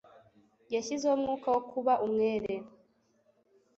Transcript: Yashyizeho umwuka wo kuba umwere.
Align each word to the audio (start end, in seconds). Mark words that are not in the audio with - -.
Yashyizeho 0.73 1.15
umwuka 1.17 1.47
wo 1.53 1.61
kuba 1.71 1.93
umwere. 2.05 2.53